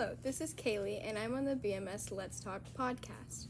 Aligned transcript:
Hello, 0.00 0.16
this 0.22 0.40
is 0.40 0.54
Kaylee, 0.54 1.06
and 1.06 1.18
I'm 1.18 1.34
on 1.34 1.44
the 1.44 1.56
BMS 1.56 2.10
Let's 2.10 2.40
Talk 2.40 2.62
podcast. 2.72 3.48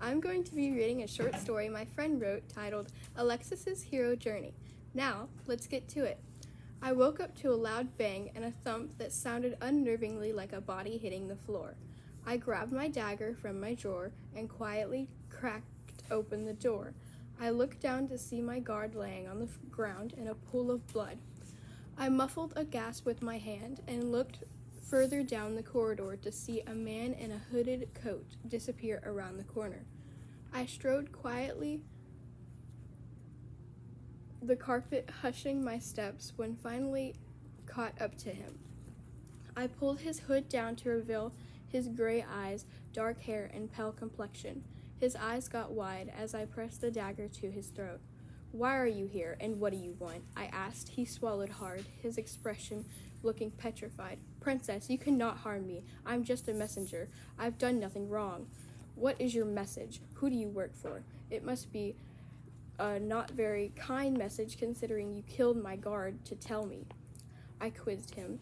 I'm 0.00 0.20
going 0.20 0.42
to 0.42 0.54
be 0.54 0.72
reading 0.72 1.02
a 1.02 1.06
short 1.06 1.38
story 1.38 1.68
my 1.68 1.84
friend 1.84 2.18
wrote 2.18 2.48
titled 2.48 2.92
Alexis's 3.16 3.82
Hero 3.82 4.16
Journey. 4.16 4.54
Now, 4.94 5.28
let's 5.46 5.66
get 5.66 5.86
to 5.88 6.04
it. 6.04 6.18
I 6.80 6.92
woke 6.92 7.20
up 7.20 7.36
to 7.40 7.52
a 7.52 7.60
loud 7.60 7.98
bang 7.98 8.30
and 8.34 8.46
a 8.46 8.52
thump 8.64 8.96
that 8.96 9.12
sounded 9.12 9.60
unnervingly 9.60 10.34
like 10.34 10.54
a 10.54 10.62
body 10.62 10.96
hitting 10.96 11.28
the 11.28 11.36
floor. 11.36 11.74
I 12.24 12.38
grabbed 12.38 12.72
my 12.72 12.88
dagger 12.88 13.34
from 13.34 13.60
my 13.60 13.74
drawer 13.74 14.12
and 14.34 14.48
quietly 14.48 15.10
cracked 15.28 15.66
open 16.10 16.46
the 16.46 16.54
door. 16.54 16.94
I 17.42 17.48
looked 17.48 17.80
down 17.80 18.06
to 18.08 18.18
see 18.18 18.42
my 18.42 18.58
guard 18.58 18.94
laying 18.94 19.26
on 19.26 19.38
the 19.38 19.48
ground 19.70 20.12
in 20.18 20.28
a 20.28 20.34
pool 20.34 20.70
of 20.70 20.86
blood. 20.92 21.16
I 21.96 22.10
muffled 22.10 22.52
a 22.54 22.64
gasp 22.64 23.06
with 23.06 23.22
my 23.22 23.38
hand 23.38 23.80
and 23.88 24.12
looked 24.12 24.44
further 24.82 25.22
down 25.22 25.54
the 25.54 25.62
corridor 25.62 26.16
to 26.16 26.30
see 26.30 26.60
a 26.66 26.74
man 26.74 27.14
in 27.14 27.30
a 27.30 27.40
hooded 27.50 27.88
coat 27.94 28.26
disappear 28.46 29.00
around 29.06 29.38
the 29.38 29.44
corner. 29.44 29.86
I 30.52 30.66
strode 30.66 31.12
quietly 31.12 31.80
the 34.42 34.56
carpet 34.56 35.08
hushing 35.22 35.64
my 35.64 35.78
steps 35.78 36.34
when 36.36 36.56
finally 36.56 37.14
caught 37.66 38.00
up 38.02 38.16
to 38.18 38.30
him. 38.30 38.58
I 39.56 39.66
pulled 39.66 40.00
his 40.00 40.20
hood 40.20 40.48
down 40.48 40.76
to 40.76 40.90
reveal 40.90 41.32
his 41.68 41.88
gray 41.88 42.22
eyes, 42.22 42.66
dark 42.92 43.22
hair, 43.22 43.50
and 43.54 43.72
pale 43.72 43.92
complexion. 43.92 44.64
His 45.00 45.16
eyes 45.16 45.48
got 45.48 45.72
wide 45.72 46.12
as 46.16 46.34
I 46.34 46.44
pressed 46.44 46.82
the 46.82 46.90
dagger 46.90 47.26
to 47.26 47.50
his 47.50 47.68
throat. 47.68 48.00
Why 48.52 48.76
are 48.76 48.86
you 48.86 49.06
here, 49.06 49.36
and 49.40 49.58
what 49.58 49.72
do 49.72 49.78
you 49.78 49.96
want? 49.98 50.24
I 50.36 50.46
asked. 50.46 50.90
He 50.90 51.04
swallowed 51.06 51.48
hard, 51.48 51.84
his 52.02 52.18
expression 52.18 52.84
looking 53.22 53.50
petrified. 53.50 54.18
Princess, 54.40 54.90
you 54.90 54.98
cannot 54.98 55.38
harm 55.38 55.66
me. 55.66 55.84
I'm 56.04 56.22
just 56.22 56.48
a 56.48 56.54
messenger. 56.54 57.08
I've 57.38 57.58
done 57.58 57.80
nothing 57.80 58.08
wrong. 58.08 58.48
What 58.94 59.18
is 59.18 59.34
your 59.34 59.46
message? 59.46 60.00
Who 60.14 60.28
do 60.28 60.36
you 60.36 60.48
work 60.48 60.74
for? 60.74 61.02
It 61.30 61.44
must 61.44 61.72
be 61.72 61.96
a 62.78 62.98
not 62.98 63.30
very 63.30 63.72
kind 63.76 64.16
message 64.18 64.58
considering 64.58 65.14
you 65.14 65.22
killed 65.22 65.62
my 65.62 65.76
guard 65.76 66.24
to 66.26 66.34
tell 66.34 66.66
me. 66.66 66.86
I 67.60 67.70
quizzed 67.70 68.14
him, 68.14 68.40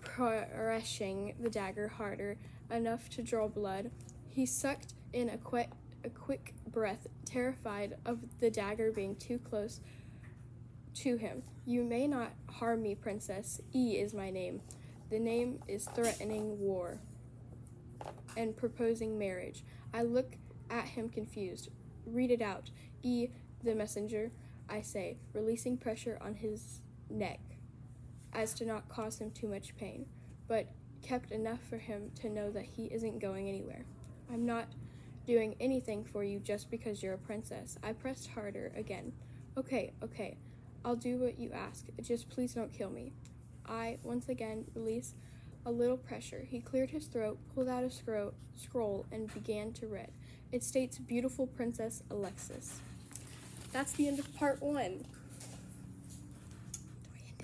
pressing 0.00 1.34
the 1.40 1.50
dagger 1.50 1.88
harder 1.88 2.38
enough 2.70 3.08
to 3.10 3.22
draw 3.22 3.48
blood. 3.48 3.90
He 4.28 4.46
sucked 4.46 4.94
in 5.12 5.28
a 5.28 5.36
quick, 5.36 5.68
a 6.04 6.10
quick 6.10 6.54
breath, 6.66 7.06
terrified 7.24 7.96
of 8.04 8.20
the 8.40 8.50
dagger 8.50 8.92
being 8.92 9.16
too 9.16 9.38
close 9.38 9.80
to 10.94 11.16
him. 11.16 11.42
You 11.64 11.84
may 11.84 12.06
not 12.06 12.32
harm 12.48 12.82
me, 12.82 12.94
princess. 12.94 13.60
E 13.74 13.98
is 13.98 14.12
my 14.12 14.30
name. 14.30 14.60
The 15.10 15.18
name 15.18 15.62
is 15.68 15.86
threatening 15.94 16.58
war 16.58 16.98
and 18.36 18.56
proposing 18.56 19.18
marriage. 19.18 19.64
I 19.92 20.02
look 20.02 20.36
at 20.70 20.86
him 20.86 21.08
confused. 21.08 21.68
Read 22.06 22.30
it 22.30 22.42
out. 22.42 22.70
E, 23.02 23.28
the 23.62 23.74
messenger, 23.74 24.32
I 24.68 24.80
say, 24.80 25.18
releasing 25.32 25.76
pressure 25.76 26.18
on 26.20 26.34
his 26.34 26.80
neck 27.10 27.40
as 28.32 28.54
to 28.54 28.64
not 28.64 28.88
cause 28.88 29.18
him 29.18 29.30
too 29.30 29.48
much 29.48 29.76
pain, 29.76 30.06
but 30.48 30.68
kept 31.02 31.30
enough 31.30 31.60
for 31.68 31.78
him 31.78 32.10
to 32.20 32.28
know 32.28 32.50
that 32.50 32.64
he 32.64 32.86
isn't 32.86 33.18
going 33.18 33.48
anywhere. 33.48 33.84
I'm 34.32 34.46
not 34.46 34.68
doing 35.26 35.56
anything 35.60 36.04
for 36.04 36.24
you 36.24 36.38
just 36.38 36.70
because 36.70 37.02
you're 37.02 37.14
a 37.14 37.18
princess. 37.18 37.78
I 37.82 37.92
pressed 37.92 38.28
harder 38.28 38.72
again. 38.76 39.12
Okay, 39.56 39.92
okay, 40.02 40.36
I'll 40.84 40.96
do 40.96 41.18
what 41.18 41.38
you 41.38 41.52
ask. 41.52 41.86
Just 42.00 42.28
please 42.28 42.54
don't 42.54 42.72
kill 42.72 42.90
me. 42.90 43.12
I, 43.66 43.98
once 44.02 44.28
again, 44.28 44.64
release 44.74 45.14
a 45.64 45.70
little 45.70 45.96
pressure. 45.96 46.44
He 46.48 46.60
cleared 46.60 46.90
his 46.90 47.06
throat, 47.06 47.38
pulled 47.54 47.68
out 47.68 47.84
a 47.84 47.90
scro- 47.90 48.34
scroll, 48.56 49.06
and 49.12 49.32
began 49.32 49.72
to 49.74 49.86
read. 49.86 50.10
It 50.50 50.64
states 50.64 50.98
Beautiful 50.98 51.46
Princess 51.46 52.02
Alexis. 52.10 52.80
That's 53.72 53.92
the 53.92 54.08
end 54.08 54.18
of 54.18 54.34
part 54.36 54.60
one. 54.60 55.04